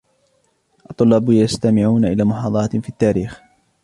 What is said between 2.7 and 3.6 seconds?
في التاريخ.